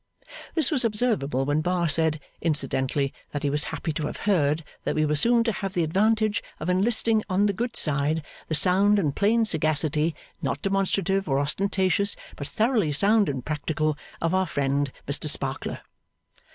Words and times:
This 0.55 0.71
was 0.71 0.83
observable 0.83 1.45
when 1.45 1.61
Bar 1.61 1.87
said, 1.87 2.19
incidentally, 2.41 3.13
that 3.29 3.43
he 3.43 3.51
was 3.51 3.65
happy 3.65 3.93
to 3.93 4.07
have 4.07 4.17
heard 4.25 4.63
that 4.83 4.95
we 4.95 5.05
were 5.05 5.15
soon 5.15 5.43
to 5.43 5.51
have 5.51 5.73
the 5.73 5.83
advantage 5.83 6.41
of 6.59 6.69
enlisting 6.71 7.21
on 7.29 7.45
the 7.45 7.53
good 7.53 7.75
side, 7.75 8.25
the 8.47 8.55
sound 8.55 8.97
and 8.97 9.15
plain 9.15 9.45
sagacity 9.45 10.15
not 10.41 10.59
demonstrative 10.63 11.29
or 11.29 11.37
ostentatious, 11.39 12.15
but 12.35 12.47
thoroughly 12.47 12.91
sound 12.91 13.29
and 13.29 13.45
practical 13.45 13.95
of 14.23 14.33
our 14.33 14.47
friend 14.47 14.91
Mr 15.07 15.29
Sparkler. 15.29 15.81